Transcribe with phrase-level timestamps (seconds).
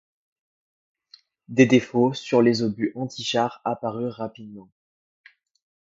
[1.47, 4.71] Des défauts sur les obus anti-char apparurent rapidement.